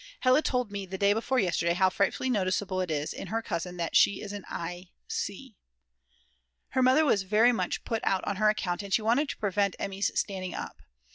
[0.21, 3.77] Hella told me the day before yesterday how frightfully noticeable it is in her cousin
[3.77, 5.55] that she is in an i c!
[6.69, 9.75] Her mother was very much put out on her account and she wanted to prevent
[9.77, 10.81] Emmy's standing up.